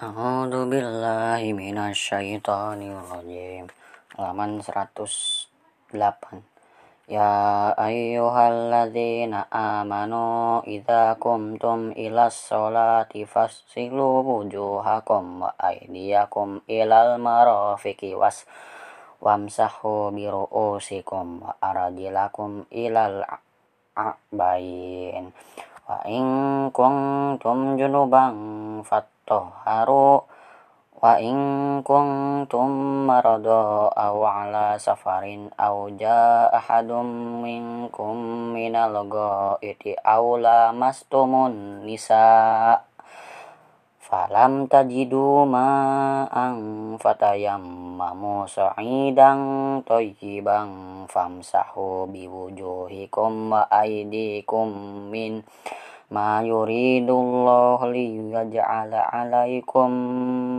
[0.00, 3.68] A'udzu billahi minasyaitonir rajim.
[4.16, 6.40] Halaman 108.
[7.04, 7.28] Ya
[7.76, 18.48] ayyuhalladzina amanu idza kumtum ilas sholati fasilu wujuhakum wa aydiyakum ilal marafiqi was
[19.20, 23.20] wamsahu bi ru'usikum wa arjulakum ilal
[23.92, 25.28] a'bain
[25.84, 26.24] wa in
[26.72, 28.32] kuntum junuban
[29.30, 30.26] fatahharu
[31.00, 31.38] wa in
[31.86, 42.82] kuntum marada aw ala safarin aw jaa ahadum minkum minal ghaiti aw lamastumun nisa
[44.02, 49.38] falam tajidu ma'an fatayammamu sa'idan
[49.86, 54.74] thayyiban famsahu biwujuhikum wa aydikum
[55.06, 55.46] min
[56.10, 59.90] ma yuridullahu liyaj'ala 'alaikum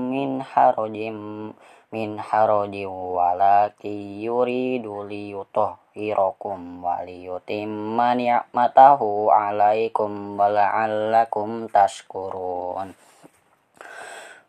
[0.08, 1.52] min harajim
[1.92, 11.68] min harajin walaki yuridu liyutahhirakum wa liyutimma ni'matahu 'alaikum wa la'allakum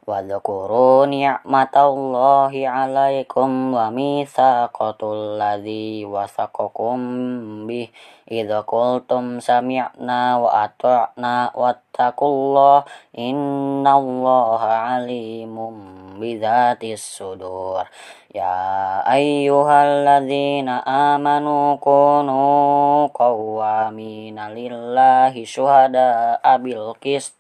[0.02, 7.86] tashkurun Wadhkuru ni'matallahi 'alaikum wa mitsaqatul ladzi wasaqakum bih
[8.26, 12.82] idza qultum sami'na wa ata'na wattaqullaha
[13.14, 17.86] innallaha 'alimun bidzatis sudur
[18.34, 20.82] Ya ayyuhalladzina
[21.14, 27.38] amanu kunu qawwamina lillahi syuhada'a bil qist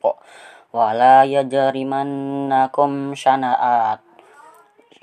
[0.72, 4.00] wala yajrimannakum syana'at.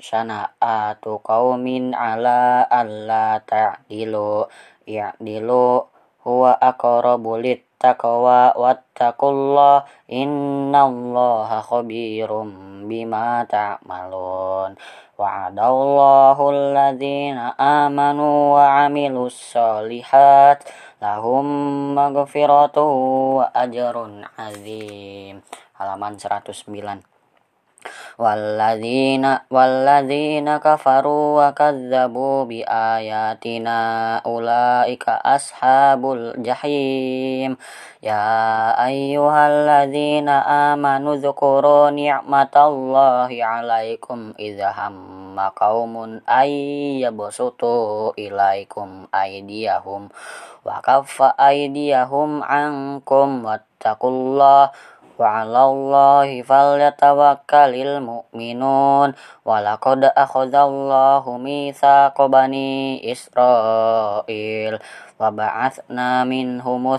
[0.00, 4.48] Syana'atu qaumin ala alla ta'dilu
[4.88, 9.84] ya'dilu huwa aqrabu littaqwa wattaqullah.
[10.08, 14.76] Innallaha khabirum bima ta'malun.
[15.20, 20.64] Wa'adallahu alladhina amanu wa 'amilus solihat
[21.00, 21.44] lahum
[21.92, 22.84] maghfiratu
[23.40, 25.44] wa ajrun azim.
[25.76, 27.19] Halaman 109
[28.20, 37.56] Walladzina walladzina kafaru wa kadzabu bi ayatina ulaika ashabul jahim
[38.04, 38.20] ya
[38.76, 40.44] ayyuhalladzina
[40.76, 46.52] amanu dzkuru ni'matallahi 'alaikum idza hamma qaumun ay
[47.00, 50.12] yabsutu ilaikum aydiyahum
[50.68, 59.12] wa kaffa aydiyahum 'ankum wattaqullaha wa 'alallahi falyatawakkalul mu'minun
[59.44, 64.80] wa laqad akhadallahu mitsaqa bani Israil
[65.20, 66.96] wa ba'atsna minhum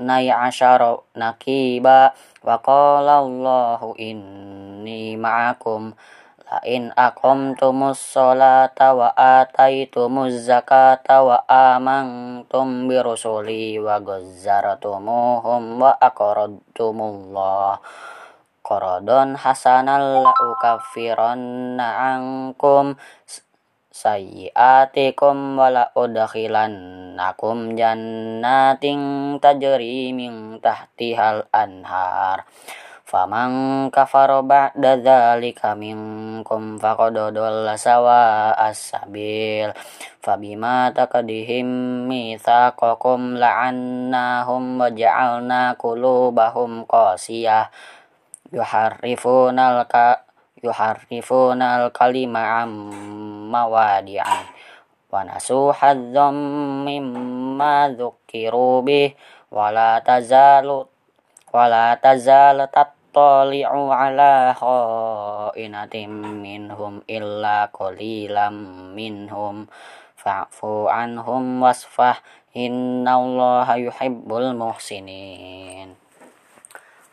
[0.00, 2.10] nay asyara naqiba
[2.42, 6.19] wa qala Allahu inni ma'akum la
[6.66, 17.78] in aqamtumus sholata wa ataitumuz zakata wa amantum bi rusuli wa ghazzartumuhum wa aqradtumullah.
[18.66, 22.98] Qaradun hasanan la ukaffiranna ankum
[23.94, 29.00] sayyiatikum wa la udkhilannakum jannatin
[29.38, 32.42] tajri min tahtihal anhar
[33.10, 39.74] faman kafara ba'da dzalika minkum faqad dhalla sawa as-sabil
[40.22, 47.66] fabima taqdihim mitsaqakum la'annahum wa ja'alna qulubahum qasiyah.
[48.54, 50.22] Yuharrifunal ka
[50.62, 52.94] yuharrifunal kalima am
[53.50, 54.46] mawadi'an.
[55.10, 56.38] Wa nasu hadzam
[56.86, 59.18] mimma dzukiru bih.
[59.50, 60.86] Wala tazalu
[61.50, 62.70] wala tazal
[63.10, 68.54] tattali'u ala kha'inatin minhum illa qalilam
[68.94, 69.66] minhum
[70.14, 72.22] fa'fu anhum wasfah
[72.54, 75.98] innallaha yuhibbul muhsinin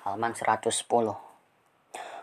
[0.06, 0.70] halaman 110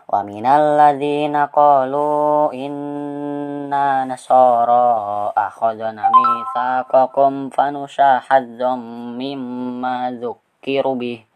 [0.05, 8.79] wa minal ladzina qalu inna nasara akhadna mitsaqakum fanushahadzam
[9.19, 11.27] mimma dzukiru bih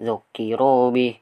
[0.00, 1.21] dzukiru bih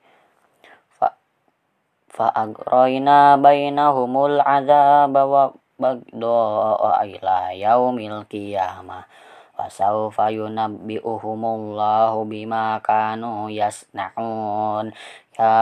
[2.21, 9.09] fa'agrayna bainahumul azaba wa bagda'a ila yaumil qiyamah.
[9.57, 14.93] Wa sawfa yunabbi'uhumullahu bima kanu yasna'un.
[15.41, 15.57] Ya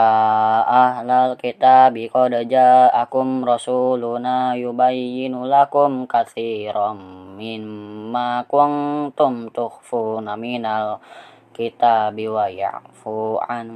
[0.67, 6.99] ahlal kitabi qad ja'akum rasuluna yubayyinu lakum katsiran
[7.39, 10.99] mimma kuntum tukhfuna minal
[11.58, 13.68] الكتاب ويعفو عن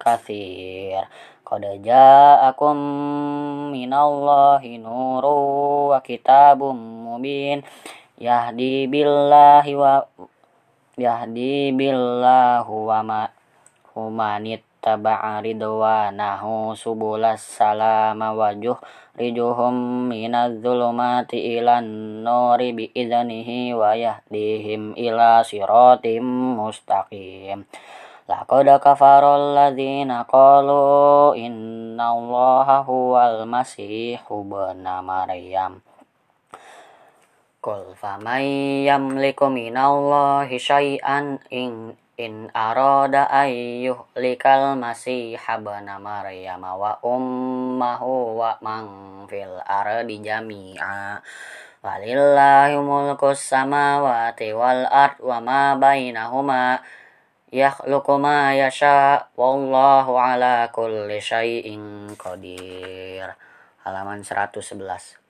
[0.00, 1.02] كثير
[1.46, 2.76] قد جاءكم
[3.72, 5.24] من الله نور
[5.90, 6.60] وكتاب
[7.06, 7.62] مبين
[8.18, 10.02] يهدي بالله و
[10.98, 13.28] يهدي بالله وما
[13.96, 18.77] ومن اتبع ittaba'a ridwanahu subulas salama wajuh
[19.17, 26.21] rijuhum minaz zulumati ilan nuri bi'idhanihi wa yahdihim ila siratim
[26.61, 27.65] mustaqim.
[28.29, 35.81] Laqad kafara alladhina qalu inna allaha huwal masihu bna maryam.
[37.57, 38.45] Qul faman
[38.85, 41.97] yamliku minallahi syai'an in
[42.55, 48.87] arada ayyuhlikal masih habana maryam wa ummahu wa man
[49.27, 51.19] fil ardi jami'a.
[51.83, 56.79] Walillahi mulku samawati wal ard wa ma bainahuma
[57.51, 59.27] yakhluqu ma yasha.
[59.35, 63.35] Wallahu ala kulli syai'in qadir.
[63.83, 65.24] Halaman 111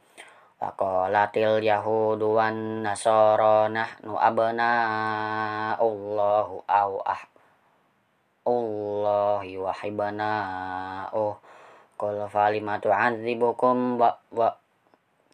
[0.55, 4.71] Faqalatil yahudu wan nasara nahnu abna
[5.75, 7.21] Allahu aw ah
[8.47, 10.31] Allahi wa hibana
[11.11, 11.35] oh
[11.99, 14.47] Qul falima tu'adzibukum wa, wa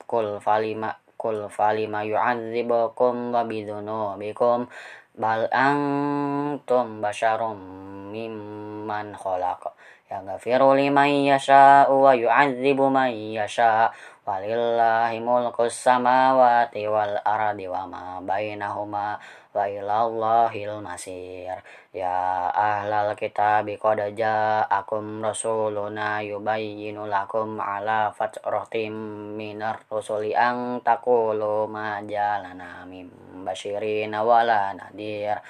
[0.09, 4.65] Qul falima Qul falima yu'adzibukum wa bidhunubikum
[5.11, 7.61] Bal antum basyarum
[8.09, 9.69] mimman khalaqa
[10.11, 13.93] Yaghfiru liman yasha'u wa yu'adzibu man yasha'
[14.31, 19.19] Walillahi mulku samawati wal ardi wa ma bainahuma
[19.51, 21.59] wa ilallahil masir.
[21.91, 28.95] Ya ahlal kitab qad ja'akum rasuluna yubayyinu lakum ala fatratim
[29.35, 33.11] minar rusuli ang taqulu ma jalana mim
[33.43, 35.43] basyirin wala nadir.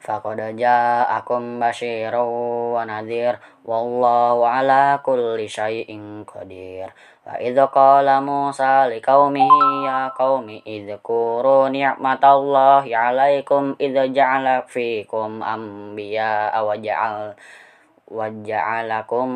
[0.00, 2.24] Faqad ja'akum basyiru
[2.72, 3.36] wa nadhir
[3.68, 6.88] wallahu ala kulli syai'in qadir.
[7.20, 16.72] Wa idza qala Musa liqaumihi ya qaumi idzkuru ni'matallahi 'alaikum idza ja'ala fikum anbiya wa
[16.80, 17.36] ja'al
[18.10, 19.30] wa ja'alakum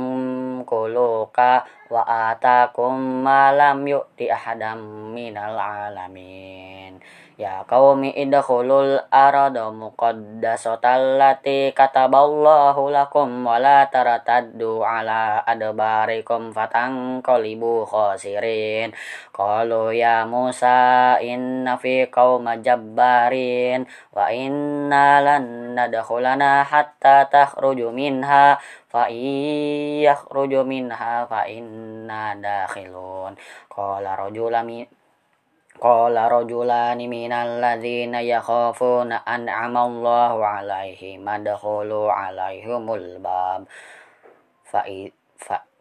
[0.66, 1.62] kuluka
[1.92, 2.02] wa
[2.34, 6.98] atakum ma lam yu'ti ahadam minal alamin
[7.34, 18.94] Ya qaumi idkhulul arada muqaddasatal lati kataballahu lakum wa la tarataddu ala adbarikum fatanqalibu khasirin.
[19.34, 23.82] Qalu ya Musa inna fi qauma jabbarin
[24.14, 33.34] wa inna lan nadkhulana hatta takhruju minha fa iyakhruju minha fa inna dakhilun.
[33.66, 34.86] Qala rajulun
[35.74, 43.66] Qala rajulani minal ladzina yakhafuna an'ama Allahu 'alaihim madkhulu 'alaihimul bab.
[44.62, 44.86] Fa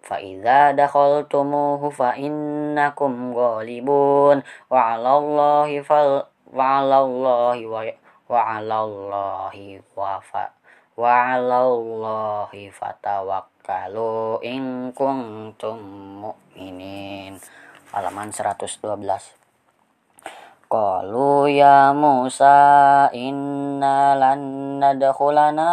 [0.02, 4.42] fa idza dakhaltumuhu fa innakum ghalibun.
[4.66, 7.86] Wa 'alallahi fal wa 'alallahi wa
[8.34, 10.58] wa 'alallahi wa fa
[10.98, 15.78] wa 'alallahi fatawakkalu in kuntum
[16.26, 17.38] mu'minin.
[17.94, 19.43] Halaman 112
[20.74, 24.42] Qalu ya Musa inna lan
[24.82, 25.70] nadkhulana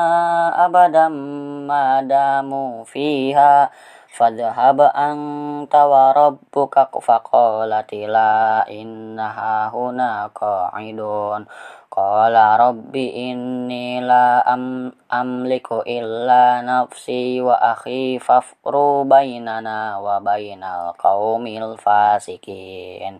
[0.53, 1.17] abadam
[1.65, 3.73] madamu fiha
[4.13, 11.49] fadhhab anta wa rabbuka faqalatila innaha huna qa'idun.
[11.89, 21.81] Qala rabbi inni la am amliku illa nafsi wa akhi fafru bainana wa bainal qaumil
[21.81, 23.17] fasikin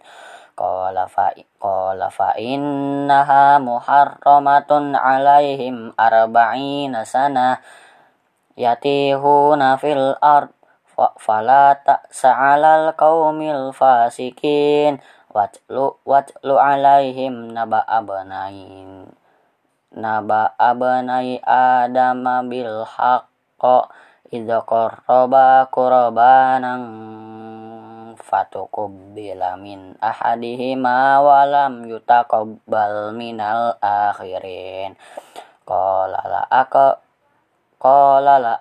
[0.61, 1.09] Qala
[2.13, 7.65] fa innaha muharramatun alaihim arba'ina sana
[8.61, 10.53] yatihuna fil ard
[11.17, 15.01] fala ta'sa'alal qaumil fasikin
[15.33, 19.09] watlu watlu alaihim naba abnain
[19.97, 23.89] naba abnai adama bil haqqa
[24.29, 26.85] idza qarraba qurbanan
[28.31, 34.95] fatukubbila min ahadihima walam yutaqabbal minal akhirin.
[35.67, 37.03] Qala la aka
[37.83, 38.55] qala la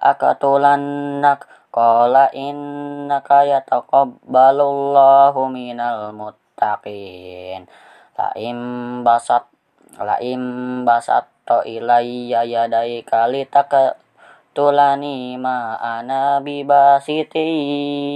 [1.70, 7.70] qala innaka yataqabbalullahu minal muttaqin.
[8.18, 8.60] La im
[9.06, 9.46] basat
[10.02, 13.96] la im basat to ilayya yadaika litaka
[14.56, 17.48] tulani ma ana bibasiti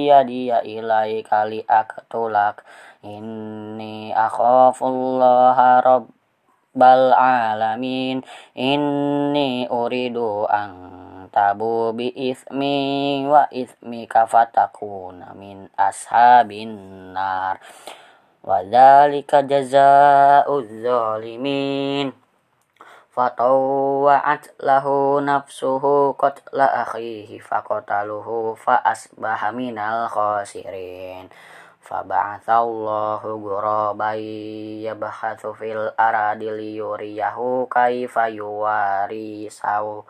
[0.09, 2.65] yadiya ilai kali aktulak
[3.03, 6.07] inni akhafullaha rabb
[6.73, 8.25] rabbal alamin.
[8.57, 17.61] Inni uridu an tabu bi ismi wa ismi kafatakuna min ashabin nar.
[18.43, 22.22] Wa dzalika jazaa'uz zalimin
[23.13, 31.29] fatawwa'at lahu nafsuhu qatla akhihi faqataluhu fa asbaha minal khasirin.
[31.83, 34.17] Faba'athallahu ghuraban
[34.81, 40.01] yabhathu fil aradi liyuriyahu kaifa yuwari saw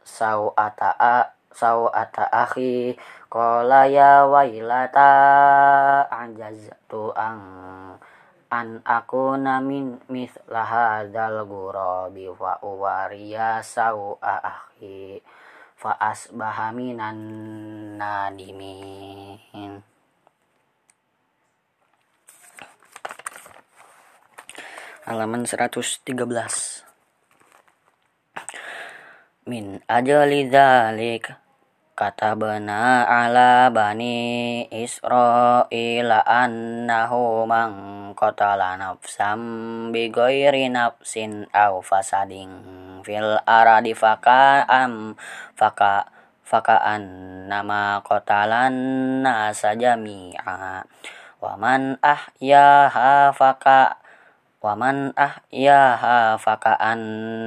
[0.00, 0.96] sawata
[1.52, 2.96] sawata akhi.
[3.28, 5.10] Qala ya wailata
[6.08, 7.42] anjaztu ang
[8.50, 15.18] an aku namin mithla hadzal ghurabi wa uwariya saw akhi
[15.74, 17.18] fa asbaha minan
[17.98, 19.82] nadimin.
[25.06, 26.86] Halaman 113
[29.46, 31.45] min ajali dzalik
[31.96, 39.40] kata bena ala bani Israila annahu man qatala nafsam
[39.96, 42.52] bi ghairi nafsin aw fasadin
[43.00, 45.16] fil aradi faka am
[45.56, 46.12] faka
[46.44, 47.00] faka
[47.48, 48.76] nama qatalan
[54.56, 57.00] Waman ahyaha faka'an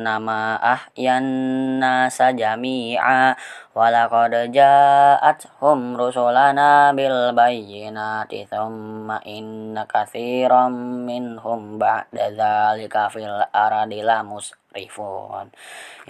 [0.06, 3.34] nama ahyanna sajami'a.
[3.74, 15.54] Walaqad ja'athum rusulana bil bayyinati thumma inna katsiran minhum ba'da dzalika fil ardi lamusrifun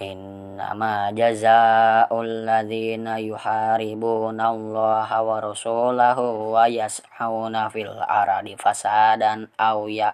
[0.00, 10.10] innama jazaa'ul ladzina yuharibuna allaha wa rasulahu wa yas'auna fil ardi fasadan aw ya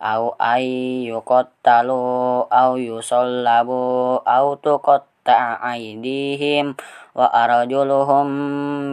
[0.00, 6.72] au ay yuqattalu au yusallabu au tuqatta aydihim
[7.12, 8.28] wa arjuluhum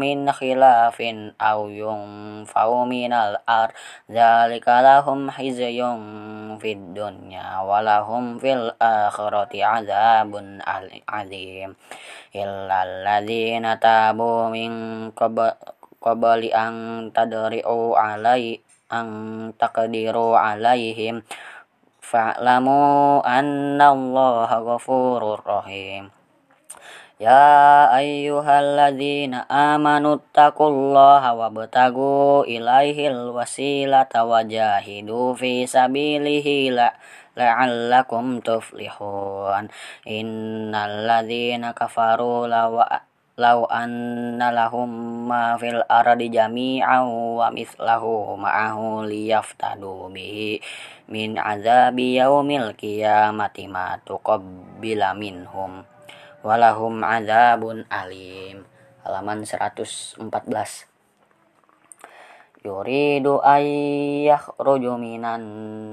[0.04, 3.72] min khilafin au yunfau minal ar
[4.12, 10.60] dzalika lahum hizyun fid dunya wa lahum fil akhirati adzabun
[11.08, 11.80] azim.
[12.36, 15.08] Illal ladzina tabu min
[16.04, 21.24] qabli an tadri'u alai ang taqdiru alaihim
[22.00, 26.12] fa'lamu anna Allah ghafurur rahim.
[27.18, 36.94] Ya ayyuhalladzina amanu taqullaha wabtagu ilaihil wasilata wajahidu fi sabilihi la
[37.34, 39.74] la'allakum tuflihun.
[40.06, 42.86] Innal ladzina kafaru lawa
[43.38, 44.90] Lau anna lahum
[45.30, 47.06] ma fil ardi jami'an
[47.38, 50.58] wa mithlahu ma'ahu liyaftadu bihi
[51.06, 55.86] min azabi yaumil qiyamati ma tuqabbila minhum
[56.42, 58.66] walahum azabun alim.
[59.06, 60.18] Halaman 114
[62.66, 65.46] yuridu ayyakhruju minan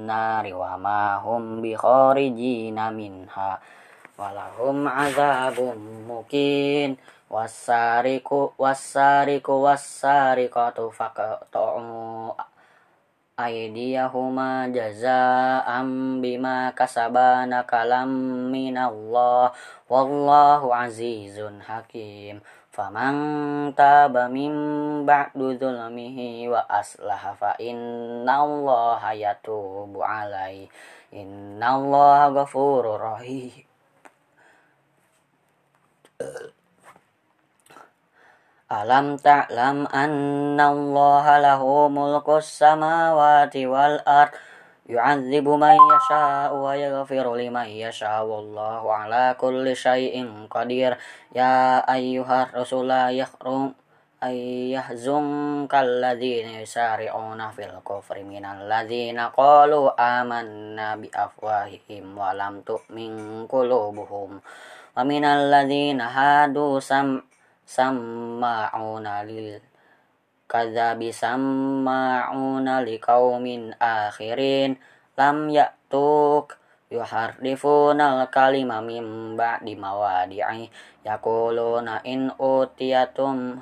[0.08, 3.60] nari wa ma hum bi kharijina minha
[4.16, 6.96] walahum azabun mukin
[7.30, 12.36] wasariku wasariku wasariqatu faqta'u
[13.34, 18.10] aydiyahuma jazaa'an bima kasabana kalam
[18.54, 19.50] minallah.
[19.90, 22.40] Wallahu azizun hakim.
[22.74, 24.50] Faman taba min
[25.06, 30.66] ba'du zulmihi wa aslaha fa innallaha yatubu alaihi
[31.14, 33.62] innallaha ghafurur rahim
[38.74, 44.34] Alam ta'lam anna Allah lahu mulkus samawati wal ard
[44.90, 50.98] yu'adzibu man yasha'u wa yaghfiru liman yasha'u wallahu ala kulli syai'in qadir
[51.30, 53.78] ya ayyuhar rasula yakhrum
[54.18, 63.46] ay yahzum kalladzina yusari'una fil kufri minal ladzina qalu amanna bi afwahihim wa lam tu'min
[63.46, 64.42] qulubuhum
[67.64, 69.60] wa minal ladzina hadu sam samma'una lil
[70.44, 74.76] kadzabi samma'una liqaumin akhirin
[75.16, 76.60] lam ya'tuk
[76.92, 80.68] yuharrifuna al-kalima min ba'di mawadi'i
[81.04, 83.58] yaquluna in utiyatum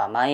[0.00, 0.32] Faman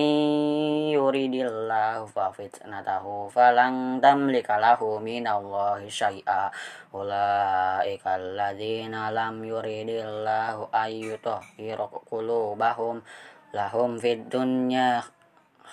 [0.95, 6.47] yuridillahu fa fitnatahu falan tamlika lahu minallahi syai'a.
[6.95, 13.03] Ulaika alladzina lam yuridillahu ayyutahhira qulubahum
[13.51, 15.03] lahum fid dunya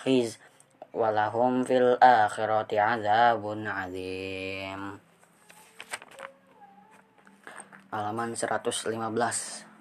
[0.03, 0.43] khiz
[0.91, 4.99] walahum fil akhirati azabun azim.
[7.95, 9.74] Halaman 115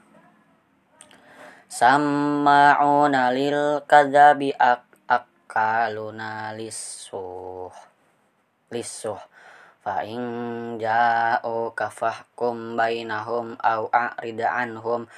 [1.74, 7.74] Samma'una lil kadzabi ak akaluna lisuh
[8.70, 9.18] lisuh
[9.82, 10.22] fa in
[10.78, 15.10] ja'u kafahkum bainahum aw a'rida anhum.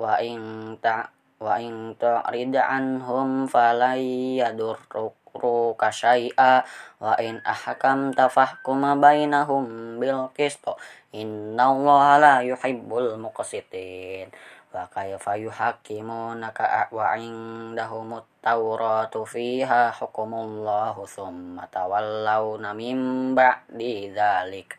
[0.00, 6.64] Wa in ta wa in ta'rida anhum falay yadurruka syai'a.
[6.96, 10.64] Wa in ahkam tafahkum bainahum bil qist.
[11.12, 14.32] Innallaha la yuhibbul muqsitin
[14.70, 24.78] wa kayfa yuhakkimunaka wa indahumut tawratu fiha hukumullahu thumma tawallawna min ba'di dhalik.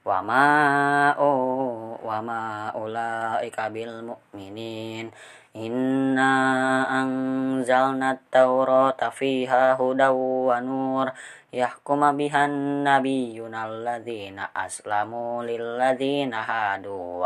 [0.00, 5.12] Wa ma wa ma ulaika bil mu'minin
[5.52, 6.32] inna
[6.88, 10.16] anzalna at-taurata fiha hudaw
[10.48, 11.12] wa nur.
[11.52, 17.20] Yahkuma bihan nabiyyuna alladhina aslamu lilladhina hadu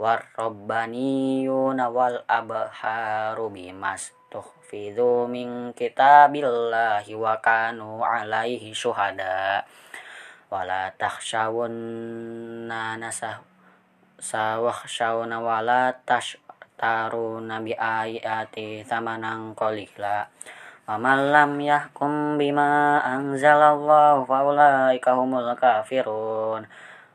[0.00, 9.68] warrabbaniyuna wal abharu bimas tuhfidhu min kitabillahi wa kanu alaihi syuhada.
[10.48, 13.44] Wala takhshawunna nasah
[14.16, 20.32] sawakhshawna wala tashtaruna bi ayati thamanan qalila.
[20.88, 26.66] Wa man lam yahkum bima anzalallahu fa ulaika humul kafirun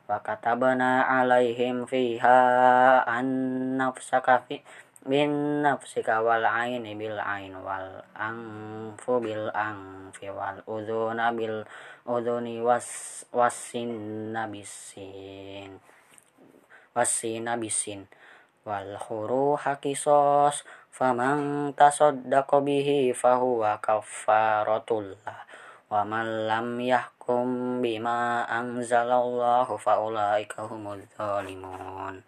[0.05, 3.25] wa katabna alaihim fiha an
[3.77, 4.62] nafsaka fi
[5.05, 11.65] bin nafsika wal aini bil ain wal anfu bil anfi wal udhuna bil
[12.05, 15.77] udhuni was wasin nabisin
[16.93, 18.09] wasin nabisin
[18.65, 20.65] wal khuruha qisos
[27.25, 32.22] faman tasaddaqa bihi fahuwa kafaratullah wa man